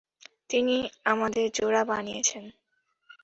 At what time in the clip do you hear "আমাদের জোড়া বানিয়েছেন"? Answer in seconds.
1.05-2.43